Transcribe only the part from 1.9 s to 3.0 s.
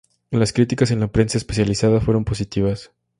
fueron positivas.